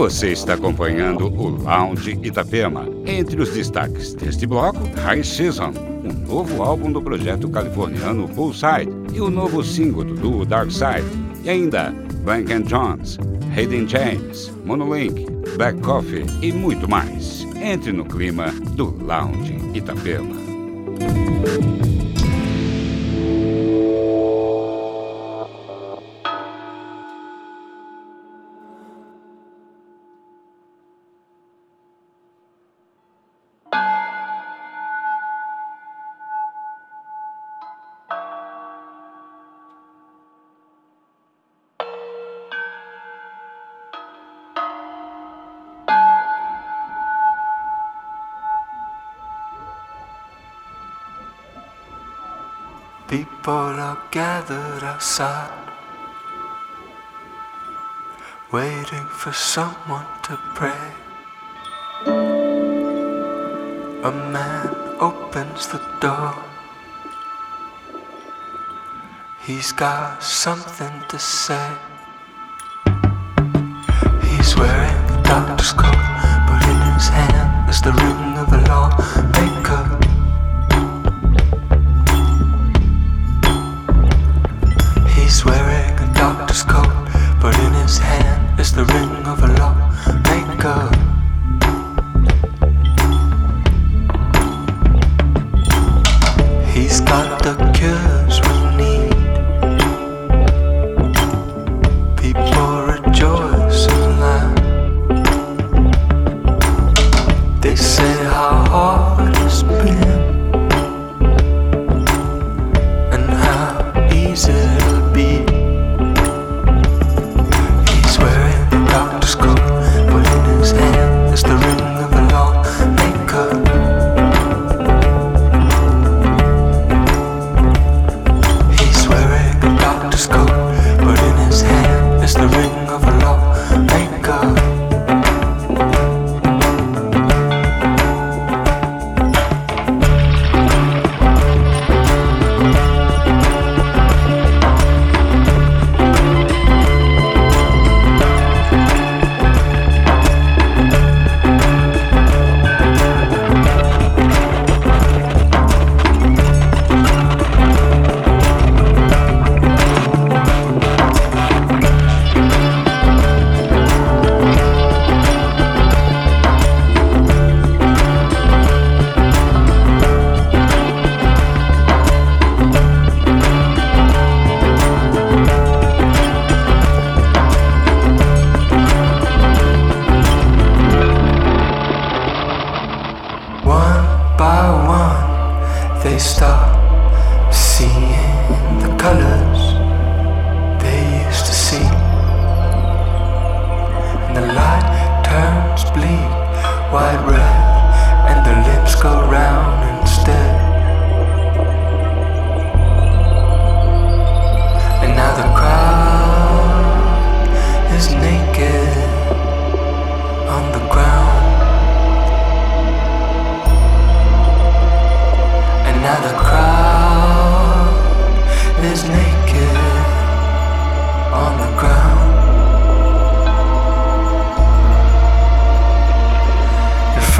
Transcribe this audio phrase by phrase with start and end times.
[0.00, 2.88] Você está acompanhando o Lounge Itapema.
[3.04, 9.20] Entre os destaques deste bloco, High Season, um novo álbum do projeto californiano Poolside e
[9.20, 11.04] o novo single do duo Dark Side.
[11.44, 13.18] E ainda Blank Jones,
[13.54, 15.26] Hayden James, Monolink,
[15.58, 17.46] Black Coffee e muito mais.
[17.62, 20.34] Entre no clima do Lounge Itapema.
[53.40, 55.48] People are gathered outside,
[58.52, 60.84] waiting for someone to pray.
[64.04, 64.68] A man
[65.00, 66.34] opens the door.
[69.46, 71.70] He's got something to say.
[74.28, 76.04] He's wearing a doctor's coat,
[76.46, 77.92] but in his hand is the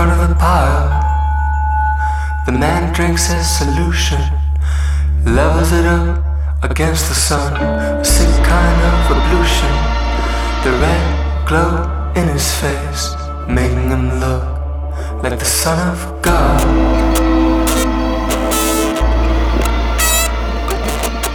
[0.01, 0.89] front of the pile,
[2.47, 4.19] the man drinks his solution,
[5.27, 6.25] levels it up
[6.63, 9.73] against the sun, a sick kind of ablution.
[10.65, 11.07] The red
[11.47, 11.73] glow
[12.17, 13.13] in his face,
[13.47, 14.45] making him look
[15.23, 16.61] like the son of God.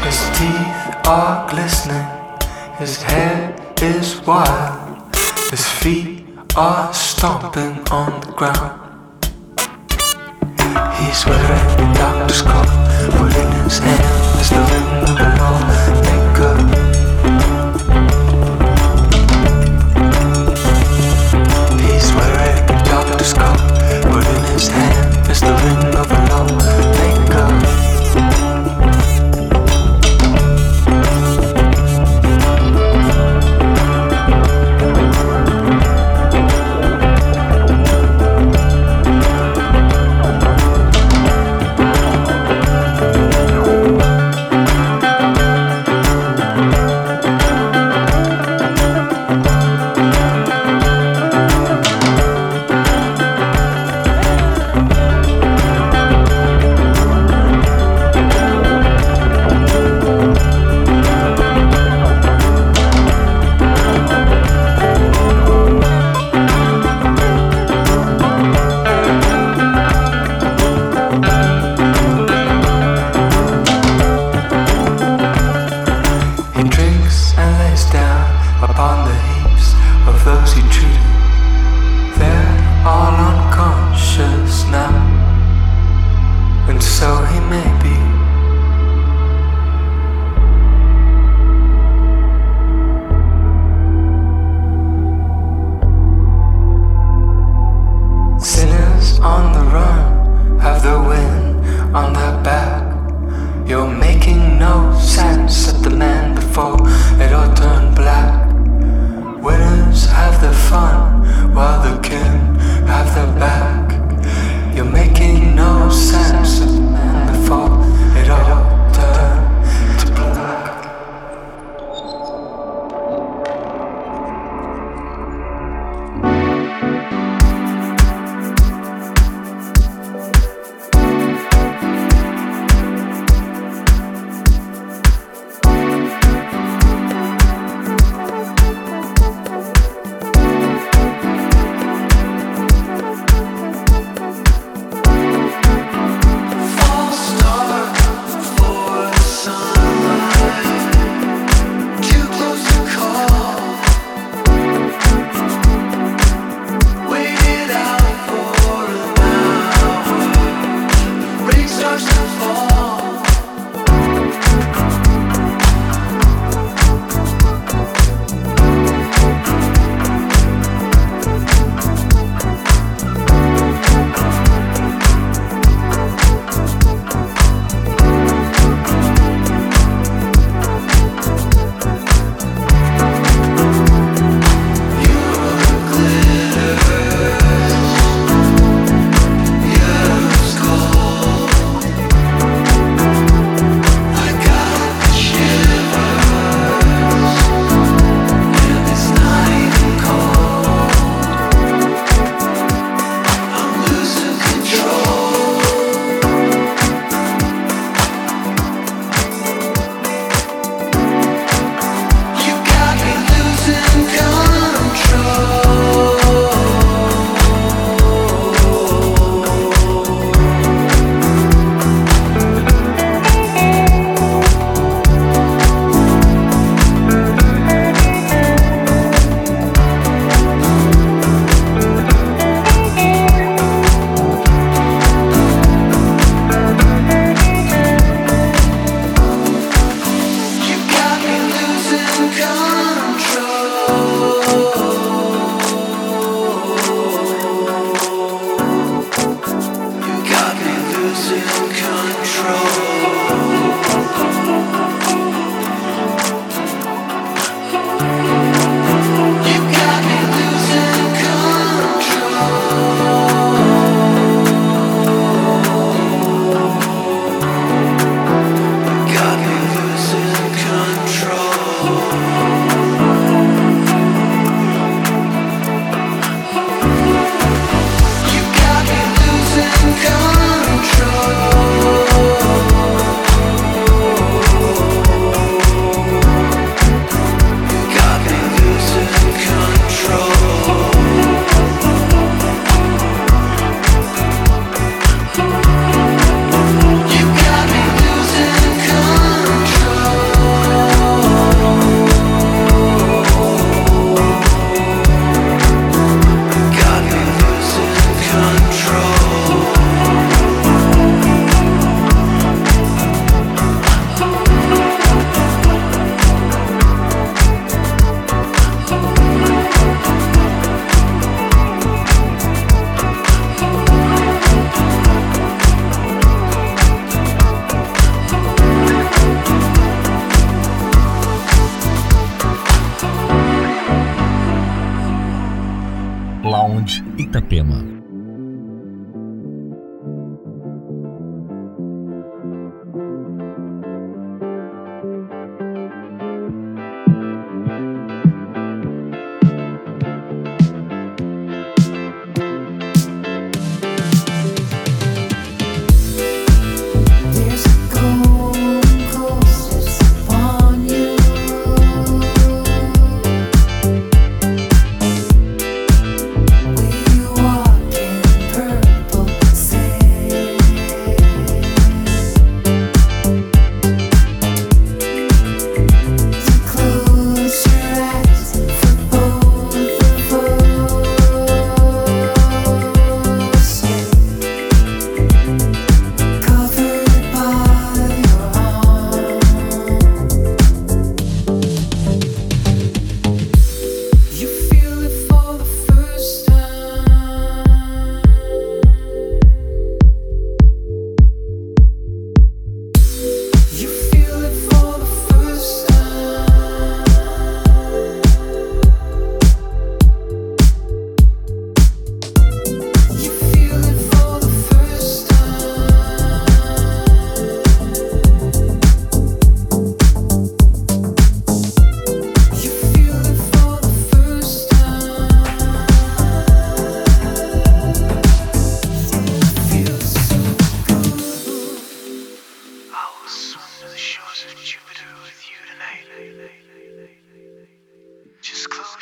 [0.07, 2.07] His teeth are glistening,
[2.79, 5.15] his hair is wild,
[5.51, 6.14] his feet
[6.57, 8.79] are stomping on the ground.
[10.95, 12.69] He's wearing a doctor's coat,
[13.11, 15.34] but his hand is the ring of a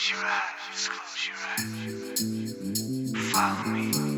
[0.03, 1.39] Close your eyes, close your
[3.15, 3.31] eyes.
[3.31, 4.12] Follow me.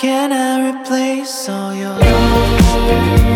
[0.00, 3.29] Can I replace all your love?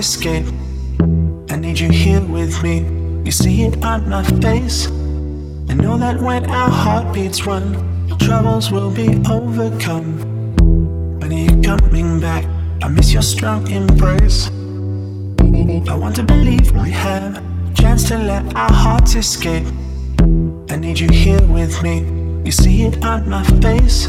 [0.00, 0.46] Escape.
[1.50, 2.78] I need you here with me.
[3.24, 4.86] You see it on my face.
[5.68, 7.64] I know that when our heartbeats run,
[8.18, 10.10] troubles will be overcome.
[11.18, 12.44] When are you coming back?
[12.82, 14.48] I miss your strong embrace.
[15.88, 19.66] I want to believe we have a chance to let our hearts escape.
[20.70, 21.96] I need you here with me.
[22.44, 24.08] You see it on my face.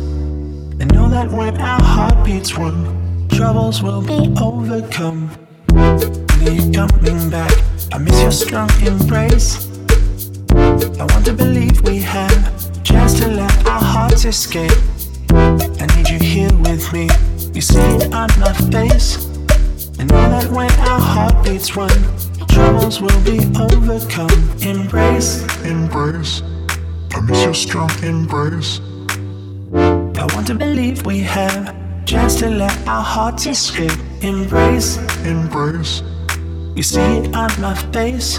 [0.82, 5.28] I know that when our heartbeats run, troubles will be overcome.
[5.70, 7.54] When you coming back?
[7.94, 9.70] I miss your strong embrace.
[10.50, 12.34] I want to believe we have
[12.84, 14.72] chance to let our hearts escape.
[15.30, 17.08] I need you here with me.
[17.54, 19.28] You see it on my face.
[20.00, 21.94] I know that when our heartbeats run,
[22.48, 24.32] troubles will be overcome.
[24.64, 26.42] Embrace, embrace.
[27.14, 28.82] I miss your strong embrace.
[30.22, 31.74] I want to believe we have
[32.06, 33.98] chance to let our hearts escape.
[34.22, 36.04] Embrace, embrace.
[36.76, 38.38] You see it on my face.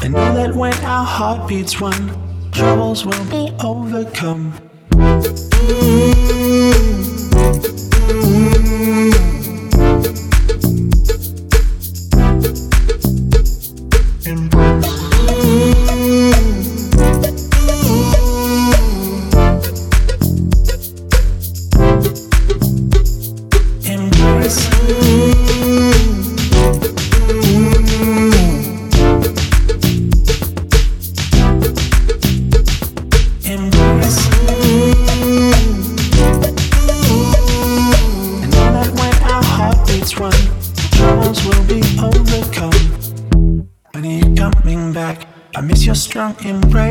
[0.00, 2.08] I know that when our heartbeats run,
[2.52, 4.54] troubles will be overcome.
[8.14, 8.43] strong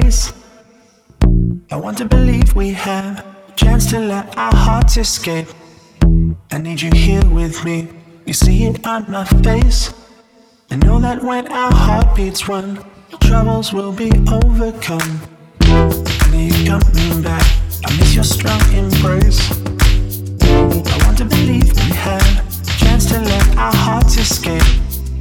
[0.03, 0.33] embrace.
[1.71, 5.47] I want to believe we have a chance to let our hearts escape.
[6.51, 7.87] I need you here with me.
[8.25, 9.93] You see it on my face.
[10.71, 12.83] I know that when our heartbeats run,
[13.21, 15.21] troubles will be overcome.
[15.61, 17.45] I are you coming back?
[17.85, 19.51] I miss your strong embrace.
[20.41, 24.69] I want to believe we have a chance to let our hearts escape.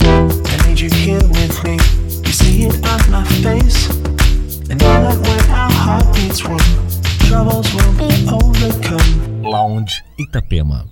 [0.01, 1.75] I need you here with me.
[2.27, 4.12] You see it on my face.
[9.42, 10.85] Lounge Itapema.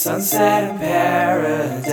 [0.00, 1.90] sunset in paradise.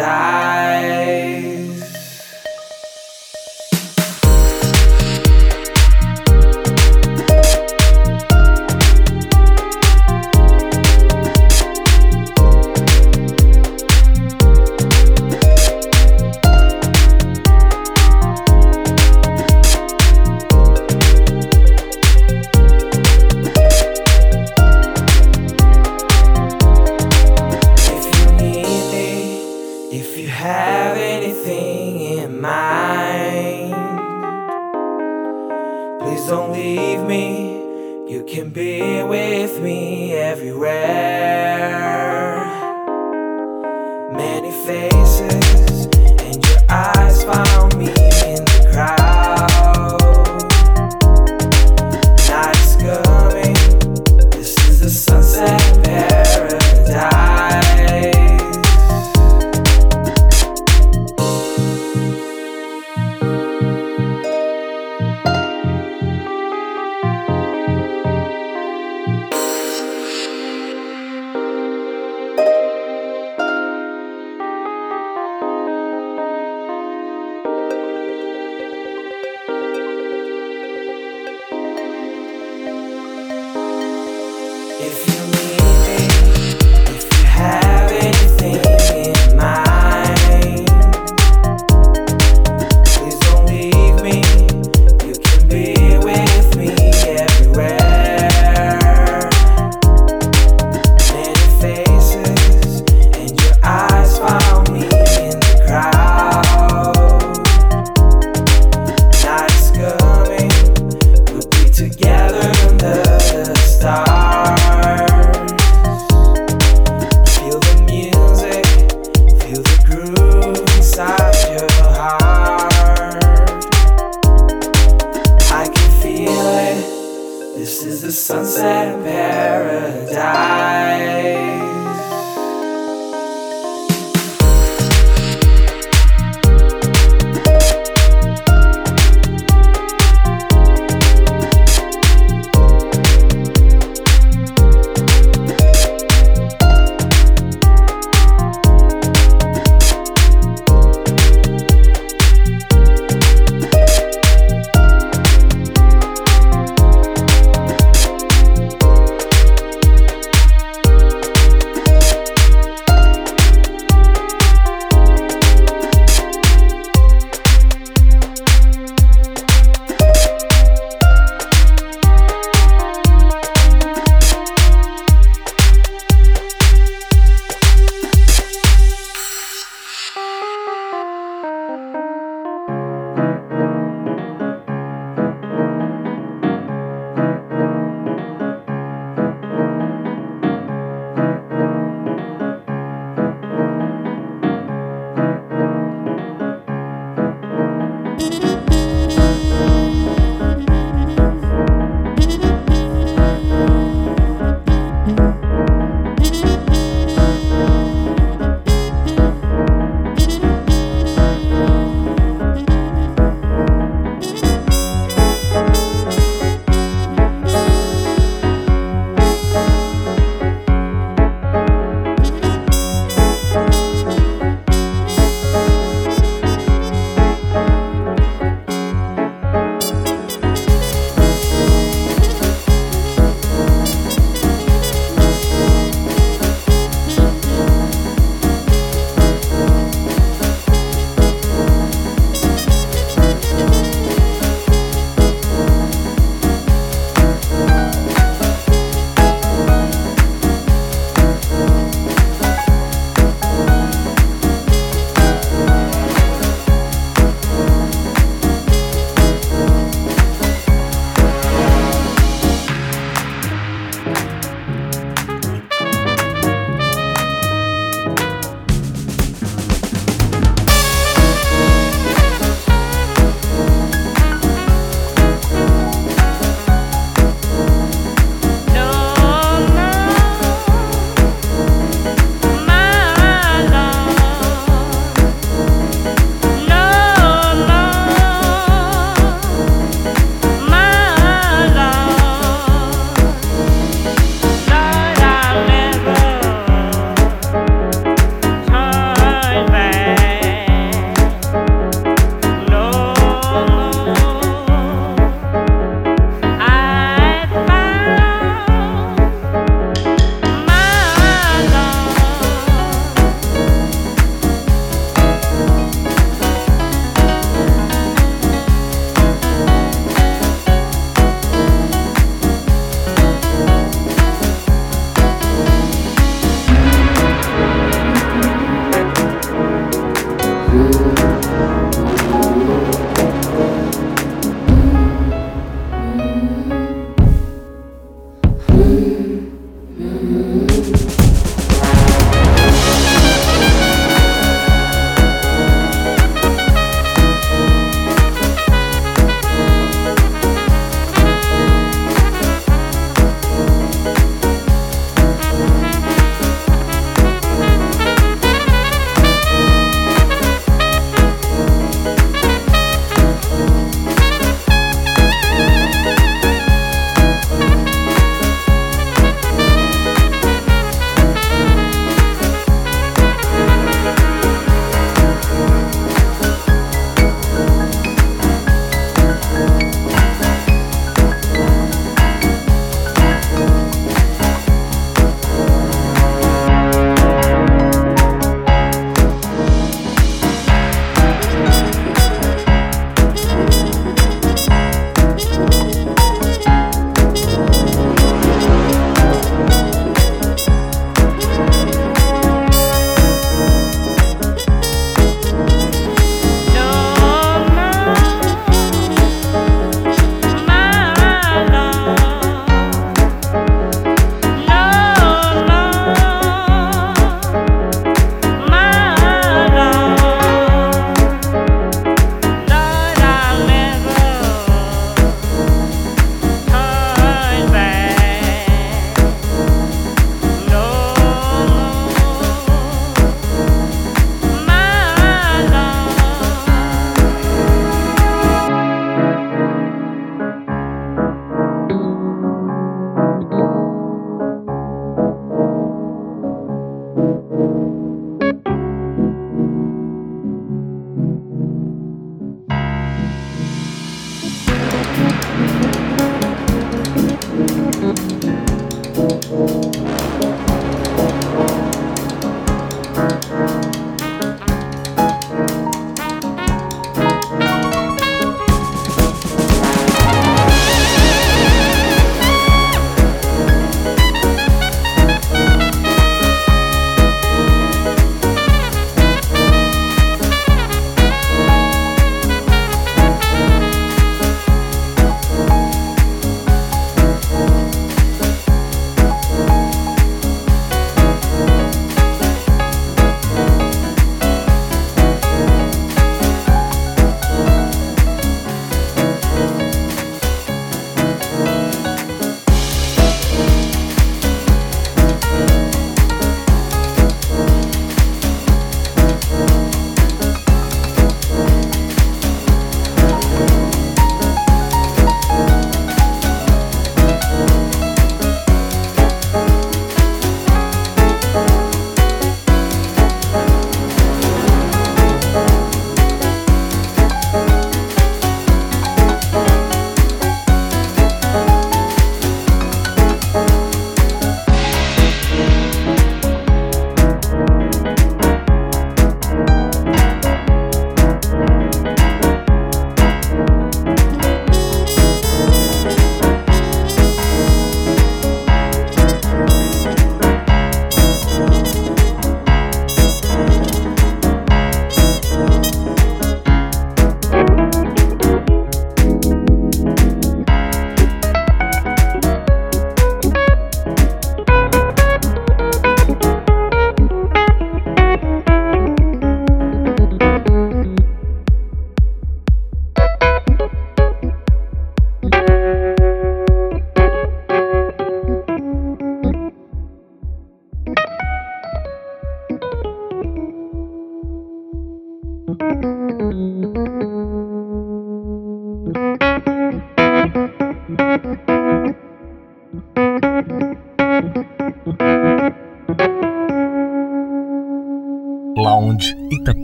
[330.68, 331.17] Música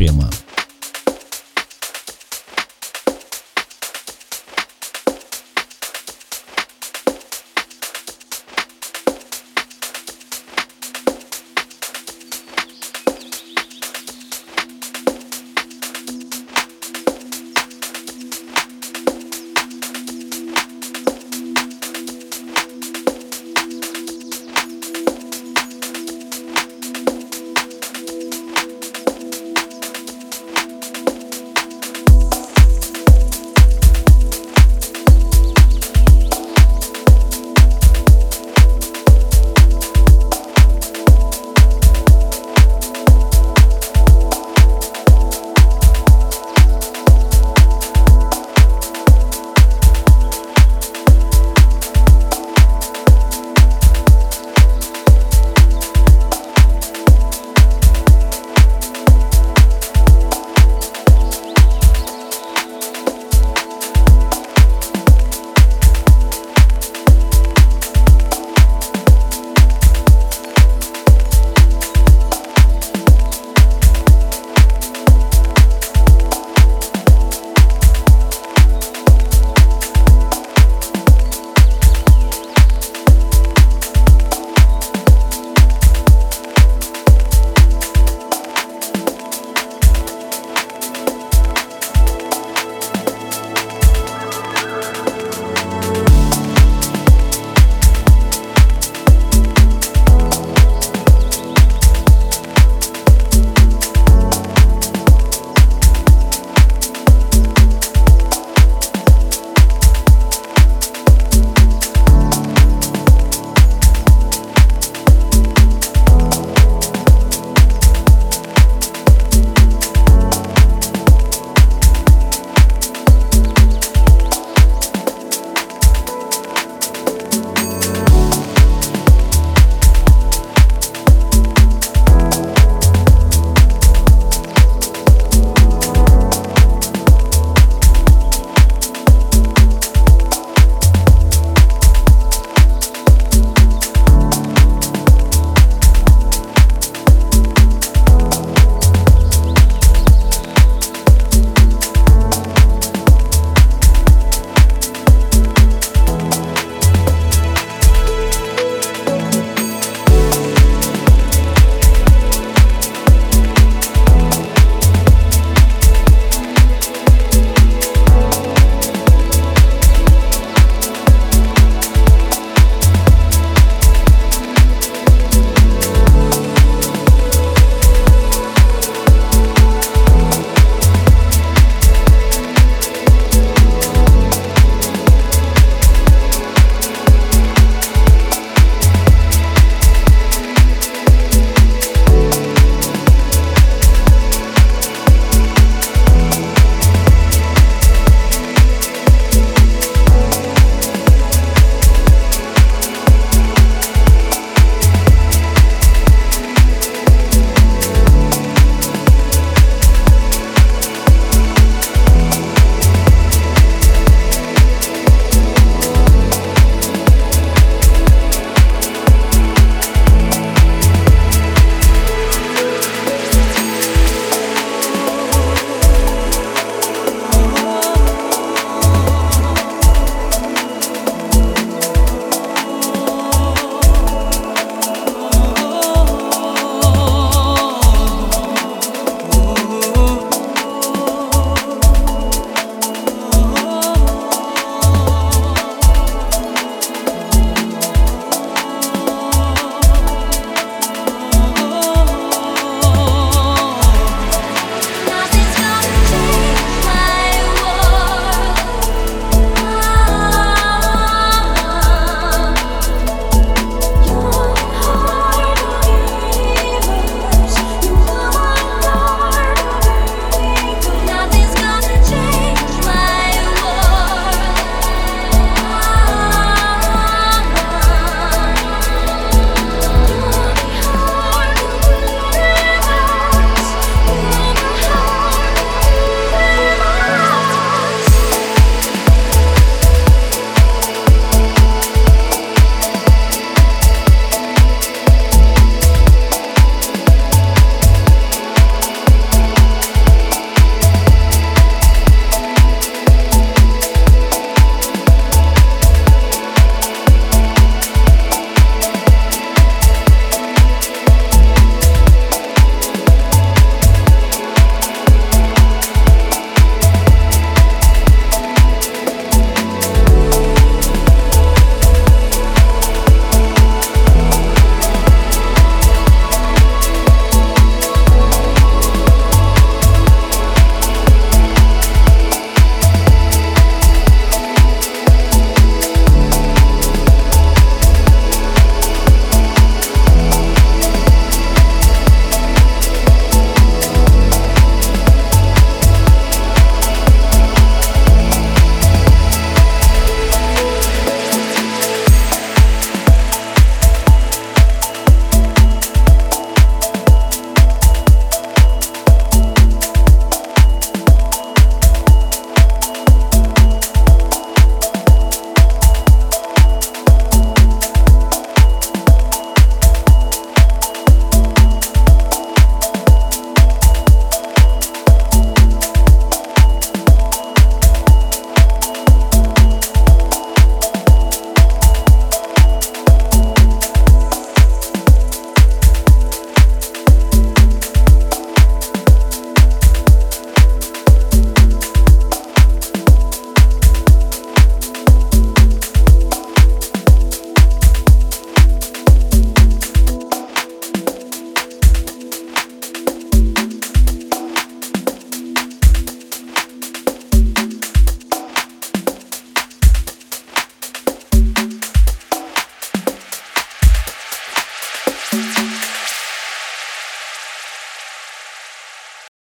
[0.03, 0.42] Ефрема.